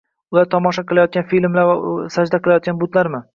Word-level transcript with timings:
Ular 0.35 0.45
tomosha 0.53 0.83
qilayotgan 0.91 1.27
filmlar 1.33 1.69
yoki 1.73 1.93
sajda 2.17 2.41
qiladigan 2.49 2.81
butlarmi? 2.83 3.23